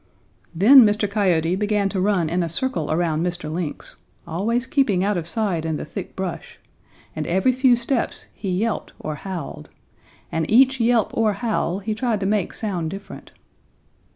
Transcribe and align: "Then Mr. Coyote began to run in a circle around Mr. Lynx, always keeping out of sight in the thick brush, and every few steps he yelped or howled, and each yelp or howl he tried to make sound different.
"Then 0.55 0.81
Mr. 0.81 1.07
Coyote 1.07 1.55
began 1.55 1.87
to 1.89 2.01
run 2.01 2.27
in 2.27 2.41
a 2.41 2.49
circle 2.49 2.91
around 2.91 3.23
Mr. 3.23 3.51
Lynx, 3.53 3.97
always 4.25 4.65
keeping 4.65 5.03
out 5.03 5.15
of 5.15 5.27
sight 5.27 5.63
in 5.63 5.77
the 5.77 5.85
thick 5.85 6.15
brush, 6.15 6.57
and 7.15 7.27
every 7.27 7.51
few 7.51 7.75
steps 7.75 8.25
he 8.33 8.49
yelped 8.49 8.93
or 8.97 9.13
howled, 9.13 9.69
and 10.31 10.49
each 10.49 10.79
yelp 10.79 11.11
or 11.15 11.33
howl 11.33 11.77
he 11.77 11.93
tried 11.93 12.19
to 12.21 12.25
make 12.25 12.51
sound 12.51 12.89
different. 12.89 13.31